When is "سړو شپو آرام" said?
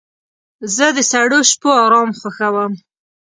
1.11-2.09